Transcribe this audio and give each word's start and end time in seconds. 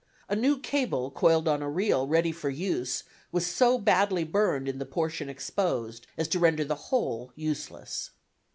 A 0.27 0.35
new 0.35 0.57
cable 0.59 1.11
coiled 1.11 1.47
on 1.47 1.61
a 1.61 1.69
reel 1.69 2.07
ready 2.07 2.31
for 2.31 2.49
use 2.49 3.03
was 3.31 3.45
so 3.45 3.77
badly 3.77 4.23
burned 4.23 4.67
in 4.67 4.79
the 4.79 4.85
portion 4.87 5.29
exposed 5.29 6.07
as 6.17 6.27
to 6.29 6.39
render 6.39 6.65
the 6.65 6.73
whole 6.89 7.31
useless. 7.35 8.09